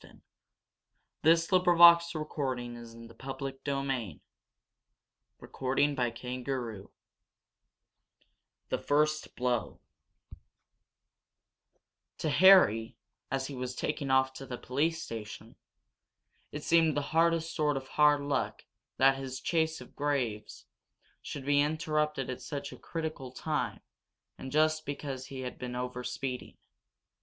I 0.03 0.03
told 0.07 0.13
Harry 1.67 1.75
we'd 1.75 1.75
be 1.77 1.77
there 1.77 1.93
if 1.93 2.57
he 2.57 2.67
needed 2.69 3.11
a 3.11 3.13
telephone, 3.13 3.89
you 3.91 4.19
know. 4.19 4.19
Come 5.39 5.67
on!" 5.67 6.15
CHAPTER 6.15 6.75
XI 6.75 6.87
THE 8.69 8.77
FIRST 8.79 9.35
BLOW 9.35 9.79
To 12.17 12.29
Harry, 12.31 12.97
as 13.29 13.45
he 13.45 13.53
was 13.53 13.75
taken 13.75 14.09
off 14.09 14.33
to 14.33 14.47
the 14.47 14.57
police 14.57 15.03
station, 15.03 15.55
it 16.51 16.63
seemed 16.63 16.97
the 16.97 17.01
hardest 17.13 17.53
sort 17.55 17.77
of 17.77 17.87
hard 17.89 18.21
luck 18.21 18.63
that 18.97 19.17
his 19.17 19.39
chase 19.39 19.79
of 19.79 19.95
Graves 19.95 20.65
should 21.21 21.45
be 21.45 21.61
interrupted 21.61 22.27
at 22.31 22.41
such 22.41 22.71
a 22.71 22.79
critical 22.79 23.31
time 23.31 23.81
and 24.39 24.51
just 24.51 24.83
because 24.83 25.27
he 25.27 25.41
had 25.41 25.59
been 25.59 25.75
over 25.75 26.03
speeding. 26.03 26.57